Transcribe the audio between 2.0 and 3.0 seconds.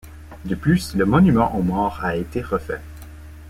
a été refait.